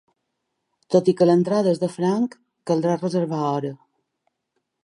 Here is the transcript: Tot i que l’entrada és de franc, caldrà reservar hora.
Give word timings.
Tot 0.95 1.11
i 1.13 1.15
que 1.19 1.27
l’entrada 1.29 1.75
és 1.77 1.83
de 1.83 1.91
franc, 1.97 2.39
caldrà 2.73 2.99
reservar 3.05 3.47
hora. 3.53 3.75